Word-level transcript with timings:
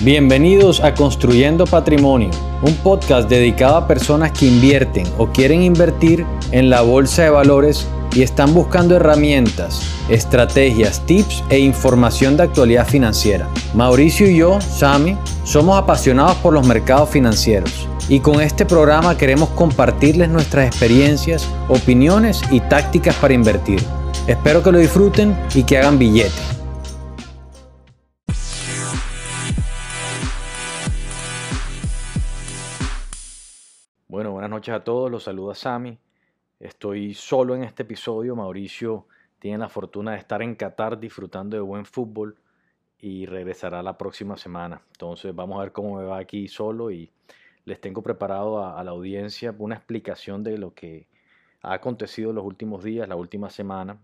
Bienvenidos 0.00 0.78
a 0.78 0.94
Construyendo 0.94 1.66
Patrimonio, 1.66 2.30
un 2.62 2.72
podcast 2.76 3.28
dedicado 3.28 3.74
a 3.74 3.88
personas 3.88 4.30
que 4.30 4.46
invierten 4.46 5.04
o 5.18 5.26
quieren 5.26 5.60
invertir 5.60 6.24
en 6.52 6.70
la 6.70 6.82
bolsa 6.82 7.24
de 7.24 7.30
valores 7.30 7.88
y 8.14 8.22
están 8.22 8.54
buscando 8.54 8.94
herramientas, 8.94 9.82
estrategias, 10.08 11.04
tips 11.04 11.42
e 11.50 11.58
información 11.58 12.36
de 12.36 12.44
actualidad 12.44 12.86
financiera. 12.86 13.48
Mauricio 13.74 14.30
y 14.30 14.36
yo, 14.36 14.60
Sami, 14.60 15.18
somos 15.42 15.76
apasionados 15.76 16.36
por 16.36 16.54
los 16.54 16.64
mercados 16.64 17.10
financieros 17.10 17.88
y 18.08 18.20
con 18.20 18.40
este 18.40 18.64
programa 18.64 19.18
queremos 19.18 19.48
compartirles 19.48 20.28
nuestras 20.28 20.68
experiencias, 20.68 21.48
opiniones 21.68 22.40
y 22.52 22.60
tácticas 22.60 23.16
para 23.16 23.34
invertir. 23.34 23.82
Espero 24.28 24.62
que 24.62 24.70
lo 24.70 24.78
disfruten 24.78 25.36
y 25.56 25.64
que 25.64 25.76
hagan 25.76 25.98
billete. 25.98 26.57
A 34.74 34.84
todos, 34.84 35.10
los 35.10 35.24
saluda 35.24 35.54
Sami. 35.54 35.98
Estoy 36.60 37.14
solo 37.14 37.54
en 37.54 37.62
este 37.64 37.84
episodio. 37.84 38.36
Mauricio 38.36 39.06
tiene 39.38 39.58
la 39.58 39.68
fortuna 39.68 40.12
de 40.12 40.18
estar 40.18 40.42
en 40.42 40.56
Qatar 40.56 40.98
disfrutando 41.00 41.56
de 41.56 41.62
buen 41.62 41.86
fútbol 41.86 42.36
y 42.98 43.24
regresará 43.26 43.82
la 43.82 43.96
próxima 43.96 44.36
semana. 44.36 44.82
Entonces 44.92 45.34
vamos 45.34 45.58
a 45.58 45.62
ver 45.62 45.72
cómo 45.72 45.96
me 45.96 46.04
va 46.04 46.18
aquí 46.18 46.48
solo 46.48 46.90
y 46.90 47.10
les 47.64 47.80
tengo 47.80 48.02
preparado 48.02 48.64
a, 48.64 48.82
la 48.84 48.90
audiencia 48.90 49.54
una 49.58 49.76
explicación 49.76 50.42
de 50.42 50.58
lo 50.58 50.74
que 50.74 51.06
ha 51.62 51.72
acontecido 51.72 52.30
en 52.30 52.36
los 52.36 52.44
últimos 52.44 52.84
días, 52.84 53.08
la 53.08 53.16
última 53.16 53.48
semana. 53.48 53.98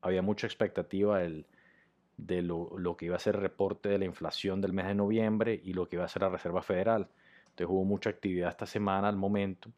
Había 0.00 0.22
mucha 0.22 0.46
expectativa 0.46 1.18
de 1.18 2.42
lo, 2.42 2.78
lo, 2.78 2.96
que 2.96 3.06
iba 3.06 3.16
a 3.16 3.20
ser 3.20 3.34
el 3.34 3.42
reporte 3.42 3.88
de 3.90 3.98
la 3.98 4.06
inflación 4.06 4.60
del 4.62 4.72
mes 4.72 4.86
de 4.86 4.94
noviembre 4.94 5.60
y 5.62 5.74
lo 5.74 5.88
que 5.88 5.96
iba 5.96 6.04
a 6.04 6.08
ser 6.08 6.22
la 6.22 6.30
Reserva 6.30 6.62
Federal. 6.62 7.08
Entonces 7.50 7.66
hubo 7.68 7.84
mucha 7.84 8.10
actividad 8.10 8.50
esta 8.50 8.66
semana 8.66 9.08
al 9.08 9.16
momento. 9.16 9.70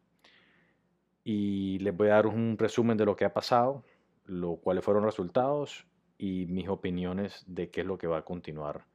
Y 1.23 1.79
les 1.79 1.95
voy 1.95 2.09
a 2.09 2.15
dar 2.15 2.27
un 2.27 2.57
resumen 2.57 2.97
de 2.97 3.05
lo 3.05 3.15
que 3.15 3.25
ha 3.25 3.33
pasado, 3.33 3.83
lo 4.25 4.57
cuáles 4.57 4.83
fueron 4.83 5.03
los 5.03 5.13
resultados 5.13 5.85
y 6.17 6.45
mis 6.47 6.67
opiniones 6.67 7.43
de 7.47 7.69
qué 7.69 7.81
es 7.81 7.87
lo 7.87 7.97
que 7.97 8.07
va 8.07 8.19
a 8.19 8.25
continuar 8.25 8.85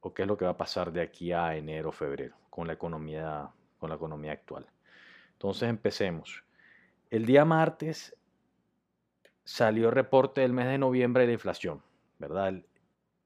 o 0.00 0.14
qué 0.14 0.22
es 0.22 0.28
lo 0.28 0.36
que 0.36 0.44
va 0.44 0.52
a 0.52 0.56
pasar 0.56 0.92
de 0.92 1.02
aquí 1.02 1.32
a 1.32 1.56
enero 1.56 1.92
febrero 1.92 2.36
con 2.50 2.66
la 2.66 2.74
economía 2.74 3.50
con 3.78 3.90
la 3.90 3.96
economía 3.96 4.32
actual. 4.32 4.66
Entonces 5.32 5.68
empecemos. 5.68 6.44
El 7.10 7.26
día 7.26 7.44
martes 7.44 8.16
salió 9.44 9.88
el 9.88 9.94
reporte 9.94 10.40
del 10.40 10.52
mes 10.52 10.66
de 10.66 10.78
noviembre 10.78 11.22
de 11.22 11.28
la 11.28 11.32
inflación, 11.34 11.82
¿verdad? 12.18 12.62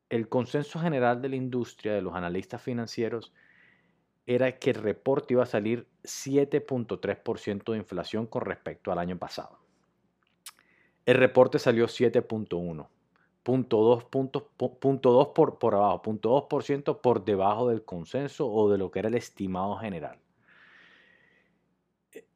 El, 0.08 0.28
consenso 0.28 0.78
general 0.80 1.22
de 1.22 1.30
la 1.30 1.36
industria, 1.36 1.94
de 1.94 2.02
los 2.02 2.14
analistas 2.14 2.60
financieros, 2.60 3.32
era 4.34 4.60
que 4.60 4.70
el 4.70 4.76
reporte 4.76 5.34
iba 5.34 5.42
a 5.42 5.46
salir 5.46 5.88
7.3% 6.04 7.72
de 7.72 7.78
inflación 7.78 8.26
con 8.28 8.42
respecto 8.42 8.92
al 8.92 9.00
año 9.00 9.18
pasado. 9.18 9.58
El 11.04 11.16
reporte 11.16 11.58
salió 11.58 11.86
7.1, 11.86 12.88
punto 13.42 14.08
puntos, 14.08 14.44
punto 14.78 15.34
por, 15.34 15.58
por 15.58 15.74
abajo, 15.74 16.02
punto 16.02 16.48
por 17.02 17.24
debajo 17.24 17.68
del 17.70 17.84
consenso 17.84 18.46
o 18.46 18.70
de 18.70 18.78
lo 18.78 18.92
que 18.92 19.00
era 19.00 19.08
el 19.08 19.16
estimado 19.16 19.76
general. 19.78 20.20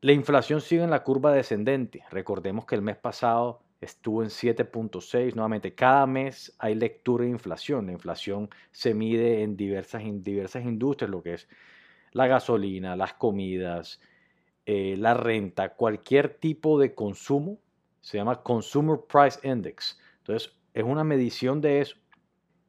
La 0.00 0.12
inflación 0.12 0.60
sigue 0.60 0.82
en 0.82 0.90
la 0.90 1.04
curva 1.04 1.32
descendente. 1.32 2.02
Recordemos 2.10 2.66
que 2.66 2.74
el 2.74 2.82
mes 2.82 2.96
pasado 2.96 3.62
estuvo 3.80 4.24
en 4.24 4.30
7.6. 4.30 5.36
Nuevamente, 5.36 5.76
cada 5.76 6.08
mes 6.08 6.56
hay 6.58 6.74
lectura 6.74 7.24
de 7.24 7.30
inflación. 7.30 7.86
La 7.86 7.92
inflación 7.92 8.50
se 8.72 8.94
mide 8.94 9.44
en 9.44 9.56
diversas, 9.56 10.02
en 10.02 10.24
diversas 10.24 10.64
industrias, 10.64 11.08
lo 11.08 11.22
que 11.22 11.34
es 11.34 11.48
la 12.14 12.26
gasolina, 12.26 12.96
las 12.96 13.12
comidas, 13.14 14.00
eh, 14.64 14.96
la 14.96 15.12
renta, 15.12 15.74
cualquier 15.74 16.38
tipo 16.38 16.78
de 16.78 16.94
consumo, 16.94 17.58
se 18.00 18.16
llama 18.16 18.42
Consumer 18.42 18.98
Price 19.06 19.46
Index. 19.46 20.00
Entonces, 20.18 20.56
es 20.72 20.84
una 20.84 21.04
medición 21.04 21.60
de 21.60 21.80
eso 21.80 21.96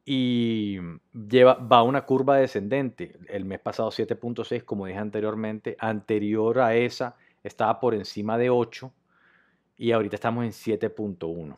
y 0.04 0.78
lleva, 1.12 1.54
va 1.54 1.78
a 1.78 1.82
una 1.84 2.04
curva 2.04 2.36
descendente. 2.36 3.18
El 3.28 3.44
mes 3.44 3.60
pasado 3.60 3.90
7.6, 3.90 4.64
como 4.64 4.86
dije 4.86 4.98
anteriormente, 4.98 5.76
anterior 5.78 6.60
a 6.60 6.74
esa 6.74 7.16
estaba 7.42 7.80
por 7.80 7.94
encima 7.94 8.36
de 8.38 8.50
8 8.50 8.92
y 9.76 9.92
ahorita 9.92 10.16
estamos 10.16 10.44
en 10.44 10.52
7.1. 10.52 11.56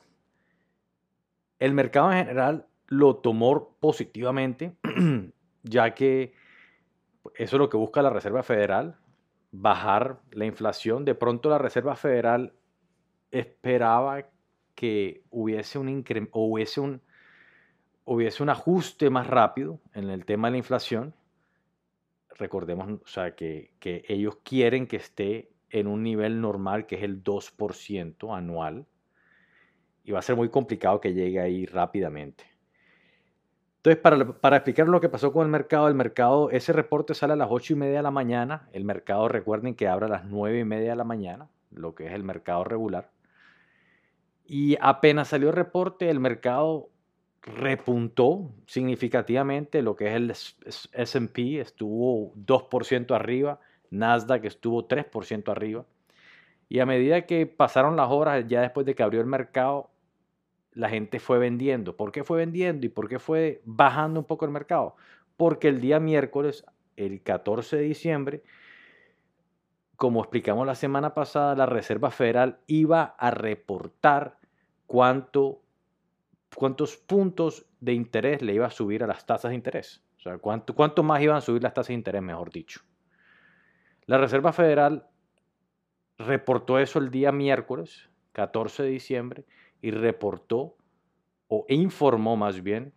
El 1.58 1.72
mercado 1.72 2.12
en 2.12 2.18
general 2.18 2.66
lo 2.86 3.16
tomó 3.16 3.76
positivamente, 3.80 4.76
ya 5.62 5.94
que 5.94 6.32
eso 7.34 7.56
es 7.56 7.60
lo 7.60 7.68
que 7.68 7.76
busca 7.76 8.02
la 8.02 8.10
Reserva 8.10 8.42
Federal, 8.42 8.96
bajar 9.50 10.20
la 10.32 10.44
inflación. 10.44 11.04
De 11.04 11.14
pronto 11.14 11.48
la 11.48 11.58
Reserva 11.58 11.96
Federal 11.96 12.54
esperaba 13.30 14.28
que 14.74 15.22
hubiese 15.30 15.78
un, 15.78 16.04
hubiese 16.32 16.80
un, 16.80 17.02
hubiese 18.04 18.42
un 18.42 18.50
ajuste 18.50 19.10
más 19.10 19.26
rápido 19.26 19.80
en 19.94 20.10
el 20.10 20.24
tema 20.24 20.48
de 20.48 20.52
la 20.52 20.58
inflación. 20.58 21.14
Recordemos 22.30 22.88
o 22.88 23.06
sea, 23.06 23.34
que, 23.34 23.72
que 23.80 24.04
ellos 24.08 24.38
quieren 24.44 24.86
que 24.86 24.96
esté 24.96 25.50
en 25.70 25.86
un 25.86 26.02
nivel 26.02 26.40
normal 26.40 26.86
que 26.86 26.96
es 26.96 27.02
el 27.02 27.22
2% 27.22 28.36
anual. 28.36 28.86
Y 30.04 30.12
va 30.12 30.20
a 30.20 30.22
ser 30.22 30.36
muy 30.36 30.48
complicado 30.48 31.00
que 31.00 31.12
llegue 31.12 31.40
ahí 31.40 31.66
rápidamente. 31.66 32.44
Entonces, 33.78 34.02
para, 34.02 34.32
para, 34.40 34.56
explicar 34.56 34.88
lo 34.88 35.00
que 35.00 35.08
pasó 35.08 35.32
con 35.32 35.44
el 35.44 35.50
mercado, 35.50 35.88
el 35.88 35.94
mercado, 35.94 36.50
ese 36.50 36.72
reporte 36.72 37.14
sale 37.14 37.34
a 37.34 37.36
las 37.36 37.48
8 37.50 37.74
y 37.74 37.76
media 37.76 37.96
de 37.98 38.02
la 38.02 38.10
mañana. 38.10 38.68
El 38.72 38.84
mercado, 38.84 39.28
recuerden 39.28 39.74
que 39.74 39.88
abre 39.88 40.06
a 40.06 40.08
las 40.08 40.24
9 40.24 40.58
y 40.58 40.64
media 40.64 40.90
de 40.90 40.96
la 40.96 41.04
mañana, 41.04 41.48
lo 41.70 41.94
que 41.94 42.06
es 42.06 42.12
el 42.12 42.24
mercado 42.24 42.64
regular. 42.64 43.10
Y 44.46 44.76
apenas 44.80 45.28
salió 45.28 45.50
el 45.50 45.54
reporte, 45.54 46.10
el 46.10 46.20
mercado 46.20 46.88
repuntó 47.42 48.50
significativamente, 48.66 49.82
lo 49.82 49.96
que 49.96 50.08
es 50.08 50.14
el 50.14 50.30
SP 50.96 51.60
estuvo 51.60 52.32
2% 52.34 53.14
arriba, 53.14 53.60
Nasdaq 53.90 54.44
estuvo 54.44 54.86
3% 54.86 55.50
arriba. 55.50 55.84
Y 56.68 56.80
a 56.80 56.86
medida 56.86 57.26
que 57.26 57.46
pasaron 57.46 57.96
las 57.96 58.10
horas, 58.10 58.46
ya 58.48 58.60
después 58.60 58.84
de 58.86 58.94
que 58.94 59.02
abrió 59.02 59.20
el 59.20 59.26
mercado, 59.26 59.90
la 60.72 60.88
gente 60.88 61.18
fue 61.18 61.38
vendiendo. 61.38 61.96
¿Por 61.96 62.12
qué 62.12 62.24
fue 62.24 62.38
vendiendo 62.38 62.86
y 62.86 62.88
por 62.88 63.08
qué 63.08 63.18
fue 63.18 63.62
bajando 63.64 64.20
un 64.20 64.26
poco 64.26 64.44
el 64.44 64.50
mercado? 64.50 64.96
Porque 65.36 65.68
el 65.68 65.80
día 65.80 66.00
miércoles, 66.00 66.64
el 66.96 67.22
14 67.22 67.76
de 67.76 67.82
diciembre, 67.82 68.42
como 69.96 70.20
explicamos 70.20 70.66
la 70.66 70.74
semana 70.74 71.14
pasada, 71.14 71.56
la 71.56 71.66
Reserva 71.66 72.10
Federal 72.10 72.60
iba 72.66 73.02
a 73.18 73.30
reportar 73.30 74.38
cuánto, 74.86 75.60
cuántos 76.54 76.96
puntos 76.96 77.66
de 77.80 77.94
interés 77.94 78.42
le 78.42 78.54
iba 78.54 78.66
a 78.66 78.70
subir 78.70 79.02
a 79.02 79.08
las 79.08 79.26
tasas 79.26 79.50
de 79.50 79.56
interés. 79.56 80.04
O 80.16 80.20
sea, 80.20 80.38
cuánto, 80.38 80.74
cuánto 80.74 81.02
más 81.02 81.20
iban 81.22 81.36
a 81.36 81.40
subir 81.40 81.62
las 81.62 81.74
tasas 81.74 81.88
de 81.88 81.94
interés, 81.94 82.22
mejor 82.22 82.50
dicho. 82.50 82.80
La 84.06 84.18
Reserva 84.18 84.52
Federal 84.52 85.06
reportó 86.18 86.78
eso 86.78 86.98
el 86.98 87.10
día 87.10 87.32
miércoles, 87.32 88.08
14 88.32 88.84
de 88.84 88.88
diciembre, 88.90 89.44
y 89.80 89.90
reportó 89.90 90.76
o 91.48 91.64
informó 91.68 92.36
más 92.36 92.62
bien 92.62 92.92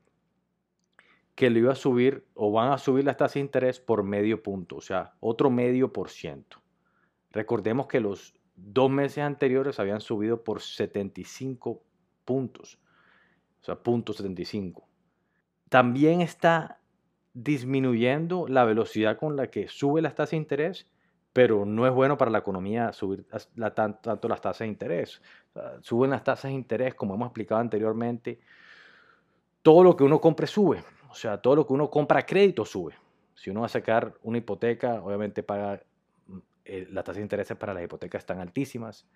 que 1.36 1.50
le 1.50 1.59
iba 1.59 1.72
a 1.72 1.75
subir 1.75 2.28
o 2.34 2.52
van 2.52 2.72
a 2.72 2.78
subir 2.78 3.06
las 3.06 3.18
tasas 3.18 3.36
de 3.36 3.40
interés 3.42 3.80
por 3.80 4.03
medio 4.03 4.44
punto, 4.44 4.75
o 4.75 4.81
sea, 4.81 5.14
otro 5.19 5.50
medio 5.50 5.92
por 5.92 6.09
ciento. 6.09 6.62
Recordemos 7.31 7.88
que 7.88 8.00
los 8.00 8.36
dos 8.56 8.90
meses 8.90 9.19
anteriores 9.19 9.80
habían 9.80 10.02
subido 10.02 10.44
por 10.44 10.62
75 10.62 11.81
puntos, 12.25 12.80
o 13.62 13.63
sea, 13.63 13.81
punto 13.81 14.13
75. 14.13 14.88
También 15.69 16.22
está 16.22 16.81
disminuyendo 17.34 18.48
la 18.48 18.66
velocidad 18.66 19.18
con 19.18 19.38
la 19.38 19.48
que 19.48 19.68
sube 19.69 20.01
las 20.01 20.16
tasas 20.16 20.31
de 20.31 20.38
interés 20.38 20.92
pero 21.33 21.66
no 21.66 21.88
es 21.88 21.94
bueno 21.94 22.18
para 22.18 22.31
la 22.31 22.39
economía 22.39 22.92
subir 22.92 23.25
tanto, 23.74 24.28
las 24.28 24.42
tasas 24.42 24.60
de 24.60 24.68
interés. 24.68 25.22
suben 25.81 26.12
las 26.12 26.24
tasas 26.24 26.50
de 26.50 26.56
interés, 26.56 26.94
como 26.95 27.16
hemos 27.16 27.28
explicado 27.28 27.62
anteriormente, 27.62 28.39
todo 29.62 29.83
lo 29.83 29.95
que 29.95 30.04
uno 30.04 30.19
compre 30.19 30.48
sube, 30.48 30.83
o 31.10 31.16
sea, 31.16 31.38
todo 31.38 31.56
lo 31.56 31.68
que 31.68 31.74
uno 31.74 31.89
compra 31.89 32.19
a 32.19 32.25
crédito 32.25 32.66
sube. 32.66 32.95
Si 33.36 33.50
uno 33.50 33.62
va 33.62 33.68
a 33.68 33.69
sacar 33.69 34.13
una 34.24 34.38
hipoteca, 34.38 35.01
obviamente 35.04 35.42
paga, 35.44 35.81
mm, 36.28 36.38
eh, 36.66 36.88
las 36.92 37.04
tasas 37.04 37.18
de 37.18 37.22
interés 37.24 37.54
para 37.57 37.74
las 37.74 37.84
hipotecas 37.84 38.22
están 38.22 38.39
altísimas. 38.39 39.07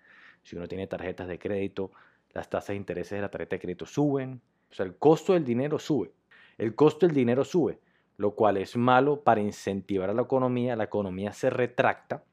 Si 0.42 0.56
uno 0.56 0.66
tiene 0.66 0.86
tarjetas 0.86 1.28
de 1.28 1.38
crédito, 1.38 1.92
las 2.32 2.48
tasas 2.48 2.68
de 2.68 2.76
interés 2.76 3.10
de 3.10 3.20
la 3.20 3.30
tarjeta 3.30 3.56
de 3.56 3.60
crédito 3.60 3.86
suben. 3.86 4.40
O 4.70 4.74
sea, 4.74 4.86
el 4.86 4.96
costo 4.96 5.32
del 5.34 5.44
dinero 5.44 5.78
sube. 5.78 6.12
El 6.58 6.74
costo 6.74 7.06
del 7.06 7.14
dinero 7.14 7.44
sube 7.44 7.78
lo 8.16 8.34
cual 8.34 8.56
es 8.56 8.76
malo 8.76 9.22
para 9.22 9.40
incentivar 9.40 10.10
a 10.10 10.14
la 10.14 10.22
economía. 10.22 10.76
La 10.76 10.84
economía 10.84 11.32
se 11.32 11.50
retracta 11.50 12.24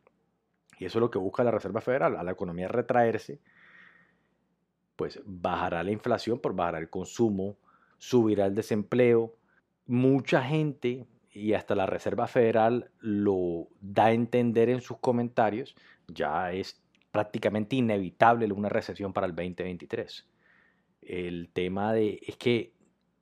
y 0.79 0.85
eso 0.85 0.99
es 0.99 1.01
lo 1.01 1.11
que 1.11 1.19
busca 1.19 1.43
la 1.43 1.51
Reserva 1.51 1.81
Federal, 1.81 2.17
a 2.17 2.23
la 2.23 2.31
economía 2.31 2.67
retraerse, 2.67 3.39
pues 4.95 5.21
bajará 5.25 5.83
la 5.83 5.91
inflación, 5.91 6.39
por 6.39 6.53
bajará 6.53 6.79
el 6.79 6.89
consumo, 6.89 7.57
subirá 7.97 8.45
el 8.45 8.55
desempleo. 8.55 9.35
Mucha 9.85 10.43
gente, 10.43 11.07
y 11.31 11.53
hasta 11.53 11.75
la 11.75 11.85
Reserva 11.85 12.27
Federal 12.27 12.91
lo 12.99 13.67
da 13.81 14.07
a 14.07 14.11
entender 14.11 14.69
en 14.69 14.81
sus 14.81 14.97
comentarios, 14.99 15.75
ya 16.07 16.51
es 16.51 16.81
prácticamente 17.11 17.75
inevitable 17.75 18.51
una 18.51 18.69
recesión 18.69 19.13
para 19.13 19.27
el 19.27 19.35
2023. 19.35 20.27
El 21.01 21.49
tema 21.53 21.93
de 21.93 22.19
es 22.25 22.37
que 22.37 22.72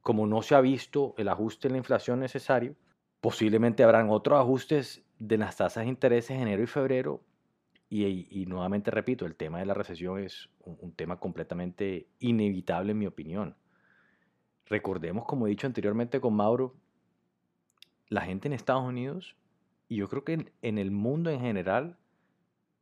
como 0.02 0.28
no 0.28 0.42
se 0.42 0.56
ha 0.56 0.62
visto 0.62 1.14
el 1.18 1.30
ajuste 1.30 1.68
en 1.68 1.74
la 1.74 1.78
inflación 1.78 2.20
necesario, 2.20 2.76
posiblemente 3.22 3.84
habrán 3.84 4.10
otros 4.10 4.40
ajustes 4.40 5.04
de 5.20 5.38
las 5.38 5.58
tasas 5.58 5.84
de 5.84 5.90
interés 5.90 6.30
en 6.32 6.42
enero 6.42 6.64
y 6.64 6.68
febrero. 6.68 7.24
Y, 7.90 8.46
nuevamente 8.48 8.90
repito, 8.90 9.26
el 9.26 9.36
tema 9.36 9.60
de 9.60 9.66
la 9.66 9.74
recesión 9.74 10.20
es 10.20 10.50
un, 10.60 10.94
tema 10.94 11.20
completamente 11.20 12.08
inevitable 12.20 12.92
en 12.94 12.98
mi 12.98 13.06
opinión. 13.06 13.58
Recordemos, 14.66 15.26
como 15.26 15.46
he 15.46 15.50
dicho 15.50 15.68
anteriormente 15.68 16.22
con 16.22 16.34
Mauro, 16.34 16.74
la 18.08 18.22
gente 18.22 18.48
en 18.48 18.54
Estados 18.54 18.86
Unidos, 18.86 19.36
y 19.90 19.98
yo 19.98 20.08
creo 20.08 20.24
que 20.24 20.54
en 20.62 20.78
el 20.78 20.90
mundo 20.90 21.30
en 21.30 21.42
general, 21.42 21.98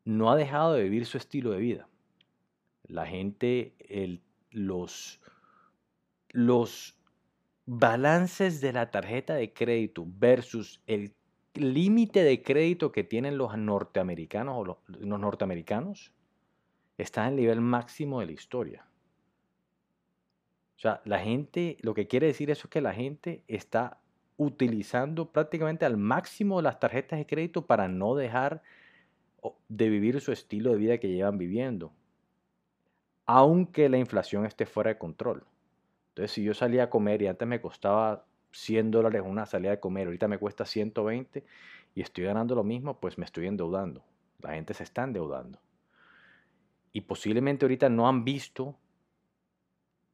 no 0.05 0.31
ha 0.31 0.35
dejado 0.35 0.73
de 0.73 0.83
vivir 0.83 1.07
su 1.07 1.17
estilo 1.17 1.51
de 1.51 1.59
vida. 1.59 1.87
La 2.83 3.07
gente, 3.07 3.75
los, 4.51 5.19
los 6.29 6.98
balances 7.71 8.61
de 8.61 8.73
la 8.73 8.89
tarjeta 8.89 9.35
de 9.35 9.53
crédito 9.53 10.03
versus 10.07 10.81
el 10.87 11.13
límite 11.53 12.23
de 12.23 12.41
crédito 12.41 12.91
que 12.91 13.03
tienen 13.03 13.37
los 13.37 13.55
norteamericanos 13.55 14.55
o 14.57 14.65
los, 14.65 15.19
norteamericanos 15.19 16.11
está 16.97 17.25
en 17.25 17.29
el 17.29 17.35
nivel 17.35 17.61
máximo 17.61 18.21
de 18.21 18.25
la 18.25 18.31
historia. 18.31 18.87
O 20.77 20.79
sea, 20.79 21.01
la 21.05 21.19
gente, 21.19 21.77
lo 21.81 21.93
que 21.93 22.07
quiere 22.07 22.25
decir 22.25 22.49
eso 22.49 22.65
es 22.65 22.71
que 22.71 22.81
la 22.81 22.93
gente 22.93 23.43
está 23.47 23.99
utilizando 24.37 25.31
prácticamente 25.31 25.85
al 25.85 25.97
máximo 25.97 26.63
las 26.63 26.79
tarjetas 26.79 27.19
de 27.19 27.27
crédito 27.27 27.67
para 27.67 27.87
no 27.87 28.15
dejar 28.15 28.63
de 29.67 29.89
vivir 29.89 30.19
su 30.21 30.31
estilo 30.31 30.71
de 30.71 30.77
vida 30.77 30.97
que 30.97 31.09
llevan 31.09 31.37
viviendo, 31.37 31.91
aunque 33.27 33.89
la 33.89 33.99
inflación 33.99 34.47
esté 34.47 34.65
fuera 34.65 34.89
de 34.89 34.97
control. 34.97 35.45
Entonces, 36.19 36.35
si 36.35 36.43
yo 36.43 36.53
salía 36.53 36.83
a 36.83 36.89
comer 36.89 37.21
y 37.21 37.27
antes 37.27 37.47
me 37.47 37.61
costaba 37.61 38.25
100 38.51 38.91
dólares 38.91 39.21
una 39.25 39.45
salida 39.45 39.71
de 39.71 39.79
comer, 39.79 40.07
ahorita 40.07 40.27
me 40.27 40.37
cuesta 40.37 40.65
120 40.65 41.45
y 41.95 42.01
estoy 42.01 42.25
ganando 42.25 42.55
lo 42.55 42.65
mismo, 42.65 42.99
pues 42.99 43.17
me 43.17 43.23
estoy 43.23 43.47
endeudando. 43.47 44.03
La 44.41 44.51
gente 44.51 44.73
se 44.73 44.83
está 44.83 45.05
endeudando. 45.05 45.61
Y 46.91 47.01
posiblemente 47.01 47.63
ahorita 47.63 47.87
no 47.87 48.09
han 48.09 48.25
visto 48.25 48.75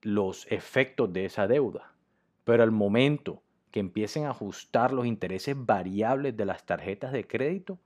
los 0.04 0.46
efectos 0.52 1.12
de 1.12 1.25
esa 1.25 1.48
deuda, 1.48 1.96
pero 2.44 2.62
al 2.62 2.69
momento 2.69 3.42
que 3.72 3.80
empiecen 3.80 4.25
a 4.25 4.30
ajustar 4.30 4.94
los 4.94 5.08
intereses 5.08 5.56
variables 5.58 6.38
de 6.38 6.46
las 6.46 6.68
tarjetas 6.68 7.13
de 7.13 7.25
crédito, 7.25 7.80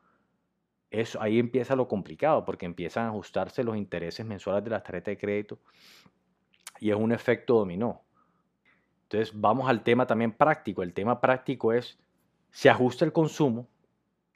eso, 0.91 1.21
ahí 1.21 1.39
empieza 1.39 1.73
lo 1.77 1.87
complicado, 1.87 2.43
porque 2.43 2.65
empiezan 2.65 3.05
a 3.05 3.09
ajustarse 3.11 3.63
los 3.63 3.77
intereses 3.77 4.25
mensuales 4.25 4.65
de 4.65 4.71
las 4.71 4.83
tarjetas 4.83 5.13
de 5.13 5.17
crédito 5.17 5.59
y 6.81 6.89
es 6.89 6.97
un 6.97 7.13
efecto 7.13 7.53
dominó. 7.53 8.03
Entonces 9.11 9.33
vamos 9.33 9.67
al 9.67 9.81
tema 9.81 10.05
también 10.05 10.31
práctico. 10.31 10.83
El 10.83 10.93
tema 10.93 11.19
práctico 11.19 11.73
es, 11.73 11.97
se 12.51 12.69
ajusta 12.69 13.05
el 13.05 13.11
consumo, 13.11 13.67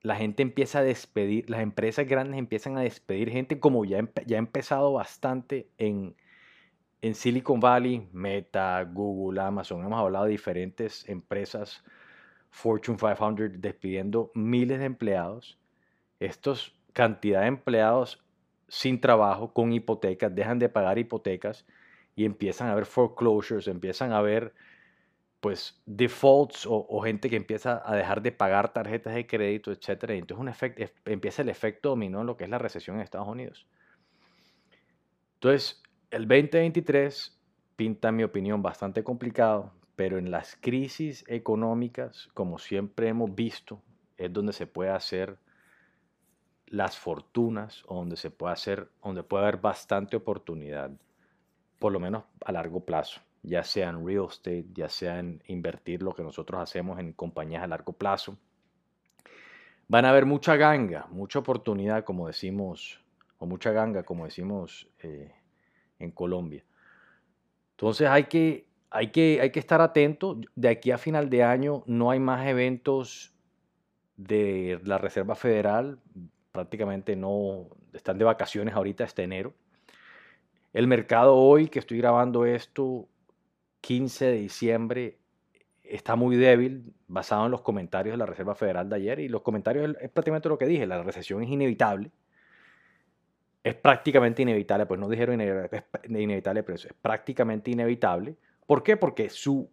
la 0.01 0.15
gente 0.15 0.41
empieza 0.41 0.79
a 0.79 0.83
despedir, 0.83 1.47
las 1.47 1.61
empresas 1.61 2.07
grandes 2.07 2.39
empiezan 2.39 2.75
a 2.77 2.81
despedir 2.81 3.29
gente 3.29 3.59
como 3.59 3.85
ya, 3.85 4.03
ya 4.25 4.37
ha 4.37 4.39
empezado 4.39 4.93
bastante 4.93 5.69
en, 5.77 6.15
en 7.03 7.13
Silicon 7.13 7.59
Valley, 7.59 8.09
Meta, 8.11 8.83
Google, 8.83 9.41
Amazon. 9.41 9.85
Hemos 9.85 9.99
hablado 9.99 10.25
de 10.25 10.31
diferentes 10.31 11.07
empresas 11.07 11.83
Fortune 12.49 12.97
500 12.97 13.61
despidiendo 13.61 14.31
miles 14.33 14.79
de 14.79 14.85
empleados 14.85 15.59
estos 16.19 16.75
cantidad 16.93 17.41
de 17.41 17.47
empleados 17.47 18.23
sin 18.67 18.99
trabajo, 18.99 19.53
con 19.53 19.71
hipotecas, 19.71 20.33
dejan 20.33 20.57
de 20.57 20.69
pagar 20.69 20.97
hipotecas 20.97 21.65
y 22.15 22.25
empiezan 22.25 22.67
a 22.67 22.73
haber 22.73 22.85
foreclosures, 22.85 23.67
empiezan 23.67 24.11
a 24.11 24.17
haber 24.17 24.53
pues 25.39 25.81
defaults 25.85 26.65
o, 26.65 27.01
gente 27.01 27.29
que 27.29 27.35
empieza 27.35 27.81
a 27.85 27.97
dejar 27.97 28.21
de 28.21 28.31
pagar 28.31 28.71
tarjetas 28.71 29.13
de 29.13 29.27
crédito, 29.27 29.73
etc. 29.73 30.11
Y 30.11 30.19
entonces 30.19 30.37
un 30.39 30.47
efecto, 30.47 30.83
empieza 31.03 31.41
el 31.41 31.49
efecto 31.49 31.89
dominó 31.89 32.21
en 32.21 32.27
lo 32.27 32.37
que 32.37 32.45
es 32.45 32.49
la 32.49 32.59
recesión 32.59 32.95
en 32.95 33.01
Estados 33.01 33.27
Unidos. 33.27 33.67
Entonces, 35.33 35.83
el 36.11 36.29
2023 36.29 37.37
pinta, 37.75 38.07
en 38.07 38.15
mi 38.15 38.23
opinión, 38.23 38.61
bastante 38.61 39.03
complicado, 39.03 39.73
pero 39.97 40.17
en 40.17 40.31
las 40.31 40.55
crisis 40.55 41.25
económicas, 41.27 42.29
como 42.33 42.57
siempre 42.57 43.09
hemos 43.09 43.35
visto, 43.35 43.81
es 44.17 44.31
donde 44.31 44.53
se 44.53 44.65
puede 44.65 44.91
hacer 44.91 45.37
las 46.67 46.97
fortunas 46.97 47.83
o 47.87 47.95
donde 47.95 48.15
se 48.15 48.31
puede 48.31 48.53
hacer, 48.53 48.89
donde 49.03 49.23
puede 49.23 49.43
haber 49.43 49.57
bastante 49.57 50.15
oportunidad, 50.15 50.91
por 51.83 51.91
lo 51.91 51.99
menos 51.99 52.23
a 52.45 52.53
largo 52.53 52.79
plazo, 52.85 53.19
ya 53.41 53.61
sea 53.61 53.89
en 53.89 54.07
real 54.07 54.27
estate, 54.29 54.67
ya 54.73 54.87
sea 54.87 55.19
en 55.19 55.43
invertir 55.47 56.01
lo 56.01 56.15
que 56.15 56.23
nosotros 56.23 56.61
hacemos 56.61 56.97
en 56.97 57.11
compañías 57.11 57.61
a 57.61 57.67
largo 57.67 57.91
plazo. 57.91 58.37
Van 59.89 60.05
a 60.05 60.11
haber 60.11 60.25
mucha 60.25 60.55
ganga, 60.55 61.07
mucha 61.11 61.39
oportunidad, 61.39 62.05
como 62.05 62.27
decimos, 62.27 63.01
o 63.37 63.45
mucha 63.45 63.73
ganga, 63.73 64.03
como 64.03 64.23
decimos 64.23 64.87
eh, 64.99 65.33
en 65.99 66.11
Colombia. 66.11 66.63
Entonces 67.71 68.07
hay 68.07 68.27
que, 68.27 68.65
hay, 68.89 69.11
que, 69.11 69.39
hay 69.41 69.51
que 69.51 69.59
estar 69.59 69.81
atento. 69.81 70.39
De 70.55 70.69
aquí 70.69 70.89
a 70.91 70.97
final 70.97 71.29
de 71.29 71.43
año 71.43 71.83
no 71.85 72.11
hay 72.11 72.19
más 72.21 72.47
eventos 72.47 73.33
de 74.15 74.79
la 74.85 74.97
Reserva 74.99 75.35
Federal 75.35 75.99
prácticamente 76.53 77.15
no 77.15 77.67
están 77.91 78.17
de 78.17 78.23
vacaciones 78.23 78.73
ahorita 78.73 79.03
este 79.03 79.23
enero. 79.23 79.53
El 80.73 80.87
mercado 80.87 81.35
hoy 81.35 81.67
que 81.67 81.79
estoy 81.79 81.99
grabando 81.99 82.45
esto, 82.45 83.07
15 83.81 84.25
de 84.25 84.33
diciembre, 84.33 85.17
está 85.83 86.15
muy 86.15 86.35
débil 86.35 86.93
basado 87.07 87.45
en 87.45 87.51
los 87.51 87.61
comentarios 87.61 88.13
de 88.13 88.17
la 88.17 88.25
Reserva 88.25 88.55
Federal 88.55 88.89
de 88.89 88.95
ayer 88.95 89.19
y 89.19 89.29
los 89.29 89.43
comentarios 89.43 89.95
es 90.01 90.09
prácticamente 90.09 90.49
lo 90.49 90.57
que 90.57 90.65
dije, 90.65 90.87
la 90.87 91.03
recesión 91.03 91.43
es 91.43 91.49
inevitable. 91.49 92.11
Es 93.63 93.75
prácticamente 93.75 94.41
inevitable, 94.41 94.87
pues 94.87 94.99
no 94.99 95.07
dijeron 95.07 95.39
inevitable, 96.09 96.63
pero 96.63 96.75
es 96.75 96.89
prácticamente 97.01 97.71
inevitable. 97.71 98.35
¿Por 98.65 98.83
qué? 98.83 98.97
Porque 98.97 99.29
su 99.29 99.69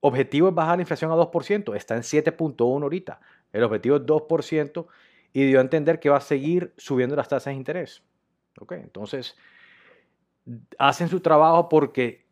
objetivo 0.00 0.48
es 0.48 0.54
bajar 0.54 0.76
la 0.76 0.82
inflación 0.82 1.10
a 1.12 1.14
2%, 1.14 1.76
está 1.76 1.94
en 1.94 2.02
7.1 2.02 2.82
ahorita. 2.82 3.20
El 3.52 3.62
objetivo 3.62 3.96
es 3.96 4.02
2% 4.02 4.86
y 5.32 5.46
dio 5.46 5.58
a 5.58 5.62
entender 5.62 6.00
que 6.00 6.10
va 6.10 6.16
a 6.18 6.20
seguir 6.20 6.74
subiendo 6.76 7.14
las 7.14 7.28
tasas 7.28 7.52
de 7.52 7.54
interés. 7.54 8.02
Entonces, 8.70 9.36
hacen 10.78 11.08
su 11.08 11.20
trabajo 11.20 11.68
porque, 11.68 12.26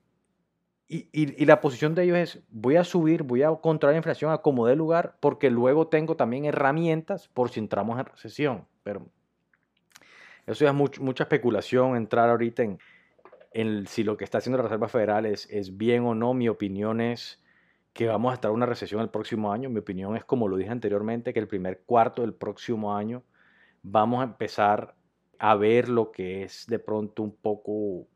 y, 0.89 1.45
la 1.45 1.61
posición 1.61 1.95
de 1.95 2.05
ellos 2.05 2.19
es, 2.19 2.43
voy 2.51 2.77
a 2.77 2.85
subir, 2.85 3.23
voy 3.23 3.43
a 3.43 3.51
controlar 3.55 3.95
la 3.95 3.99
inflación 3.99 4.31
a 4.33 4.39
como 4.39 4.67
dé 4.67 4.77
lugar, 4.77 5.17
porque 5.21 5.51
luego 5.51 5.89
tengo 5.89 6.17
también 6.17 6.45
herramientas 6.45 7.29
por 7.29 7.51
si 7.51 7.61
entramos 7.61 7.99
en 7.99 8.07
recesión. 8.07 8.67
Pero 8.83 9.07
eso 10.47 10.65
ya 10.65 10.71
es 10.71 11.01
mucha 11.01 11.25
especulación, 11.25 11.97
entrar 11.97 12.31
ahorita 12.31 12.63
en, 12.63 12.79
en, 13.53 13.87
si 13.87 14.05
lo 14.05 14.17
que 14.17 14.25
está 14.25 14.39
haciendo 14.39 14.59
la 14.59 14.65
Reserva 14.65 14.89
Federal 14.89 15.27
es, 15.27 15.49
es 15.51 15.77
bien 15.77 16.05
o 16.05 16.15
no. 16.15 16.35
Mi 16.35 16.49
opinión 16.49 17.01
es 17.01 17.43
que 17.93 18.07
vamos 18.07 18.31
a 18.31 18.35
estar 18.35 18.51
en 18.51 18.57
una 18.57 18.67
recesión 18.67 19.01
el 19.01 19.09
próximo 19.09 19.53
año. 19.53 19.71
Mi 19.71 19.79
opinión 19.81 20.17
es, 20.17 20.25
como 20.25 20.49
lo 20.49 20.57
dije 20.57 20.71
anteriormente, 20.71 21.33
que 21.33 21.41
el 21.41 21.49
primer 21.49 21.83
cuarto 21.87 22.23
del 22.23 22.35
próximo 22.35 22.95
año 22.95 23.25
vamos 23.83 24.21
a 24.21 24.25
empezar 24.25 24.95
a 25.39 25.55
ver 25.55 25.89
lo 25.89 26.13
que 26.13 26.43
es 26.43 26.67
de 26.67 26.79
pronto 26.79 27.23
un 27.23 27.37
poco 27.37 28.07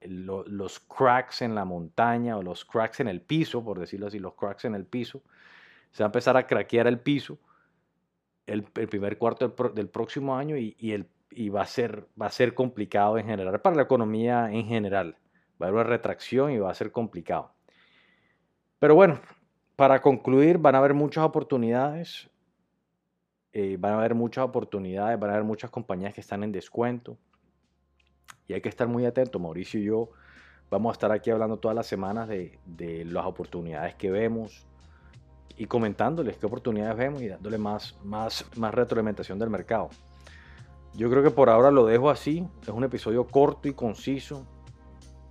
los 0.00 0.80
cracks 0.80 1.42
en 1.42 1.54
la 1.54 1.64
montaña 1.64 2.36
o 2.36 2.42
los 2.42 2.64
cracks 2.64 3.00
en 3.00 3.08
el 3.08 3.22
piso, 3.22 3.64
por 3.64 3.80
decirlo 3.80 4.06
así, 4.06 4.18
los 4.18 4.34
cracks 4.34 4.64
en 4.64 4.74
el 4.74 4.86
piso. 4.86 5.22
Se 5.90 6.02
va 6.02 6.06
a 6.06 6.08
empezar 6.08 6.36
a 6.36 6.46
craquear 6.46 6.86
el 6.86 7.00
piso 7.00 7.38
el, 8.46 8.62
primer 8.62 9.18
cuarto 9.18 9.54
del, 9.74 9.88
próximo 9.88 10.36
año 10.36 10.56
y, 10.56 10.74
el, 10.92 11.08
y 11.30 11.48
va, 11.48 11.62
a 11.62 11.66
ser, 11.66 12.06
va 12.20 12.26
a 12.26 12.30
ser 12.30 12.54
complicado 12.54 13.18
en 13.18 13.26
general 13.26 13.60
para 13.60 13.76
la 13.76 13.82
economía 13.82 14.50
en 14.50 14.66
general. 14.66 15.16
Va 15.60 15.66
a 15.66 15.68
haber 15.68 15.80
una 15.80 15.90
retracción 15.90 16.52
y 16.52 16.58
va 16.58 16.70
a 16.70 16.74
ser 16.74 16.92
complicado. 16.92 17.52
Pero 18.78 18.94
bueno, 18.94 19.20
para 19.74 20.00
concluir, 20.00 20.58
van 20.58 20.74
a 20.74 20.78
haber 20.78 20.94
muchas 20.94 21.24
oportunidades. 21.24 22.30
Eh, 23.58 23.78
van 23.80 23.94
a 23.94 23.96
haber 24.00 24.14
muchas 24.14 24.44
oportunidades, 24.44 25.18
van 25.18 25.30
a 25.30 25.32
haber 25.32 25.46
muchas 25.46 25.70
compañías 25.70 26.12
que 26.12 26.20
están 26.20 26.44
en 26.44 26.52
descuento. 26.52 27.16
Y 28.46 28.52
hay 28.52 28.60
que 28.60 28.68
estar 28.68 28.86
muy 28.86 29.06
atento. 29.06 29.38
Mauricio 29.38 29.80
y 29.80 29.84
yo 29.84 30.10
vamos 30.68 30.90
a 30.90 30.92
estar 30.92 31.10
aquí 31.10 31.30
hablando 31.30 31.56
todas 31.56 31.74
las 31.74 31.86
semanas 31.86 32.28
de, 32.28 32.58
las 33.06 33.24
oportunidades 33.24 33.94
que 33.94 34.10
vemos 34.10 34.66
y 35.56 35.64
comentándoles 35.64 36.36
qué 36.36 36.44
oportunidades 36.44 36.98
vemos 36.98 37.22
y 37.22 37.28
dándole 37.28 37.56
más, 37.56 37.98
más, 38.04 38.44
más 38.56 38.74
retroalimentación 38.74 39.38
del 39.38 39.48
mercado. 39.48 39.88
Yo 40.92 41.08
creo 41.08 41.22
que 41.22 41.30
por 41.30 41.48
ahora 41.48 41.70
lo 41.70 41.86
dejo 41.86 42.10
así. 42.10 42.46
Es 42.60 42.68
un 42.68 42.84
episodio 42.84 43.26
corto 43.26 43.68
y 43.68 43.72
conciso 43.72 44.46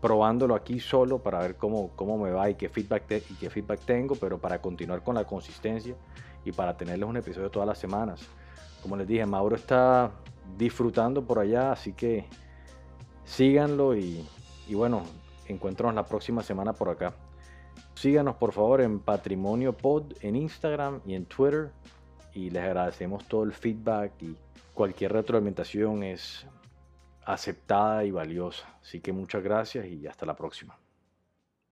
probándolo 0.02 0.56
aquí 0.56 0.80
solo 0.80 1.20
para 1.20 1.42
ver 1.42 1.58
cómo, 1.58 1.92
me 2.18 2.32
va 2.32 2.50
y 2.50 2.56
qué, 2.56 2.70
feedback 2.70 3.04
y 3.30 3.36
qué 3.36 3.52
feedback 3.52 3.82
tengo, 3.82 4.16
pero 4.16 4.40
para 4.40 4.60
continuar 4.60 5.04
con 5.04 5.14
la 5.14 5.26
consistencia 5.26 5.96
y 6.46 6.52
para 6.52 6.78
tenerles 6.78 7.10
un 7.10 7.18
episodio 7.18 7.50
todas 7.50 7.68
las 7.68 7.78
semanas. 7.78 8.22
Como 8.82 8.96
les 8.96 9.08
dije, 9.08 9.26
Mauro 9.26 9.56
está 9.56 10.12
disfrutando 10.58 11.24
por 11.26 11.40
allá, 11.40 11.72
así 11.72 11.94
que 11.94 12.26
síganlo 13.26 13.96
y, 13.96 14.26
y 14.68 14.76
bueno, 14.76 15.04
encuéntranos 15.48 15.96
la 15.96 16.06
próxima 16.06 16.44
semana 16.44 16.74
por 16.74 16.90
acá. 16.90 17.14
Síganos 17.96 18.36
por 18.36 18.52
favor 18.52 18.82
en 18.82 19.00
Patrimonio 19.00 19.74
Pod 19.74 20.14
en 20.22 20.36
Instagram 20.36 21.02
y 21.06 21.16
en 21.16 21.26
Twitter 21.26 21.72
y 22.34 22.50
les 22.50 22.64
agradecemos 22.64 23.26
todo 23.28 23.44
el 23.44 23.54
feedback 23.54 24.12
y 24.22 24.38
cualquier 24.74 25.14
retroalimentación 25.14 26.04
es 26.04 26.46
aceptada 27.26 28.04
y 28.04 28.12
valiosa. 28.12 28.78
Así 28.82 29.00
que 29.00 29.12
muchas 29.14 29.42
gracias 29.42 29.88
y 29.88 30.06
hasta 30.06 30.26
la 30.26 30.36
próxima. 30.36 30.78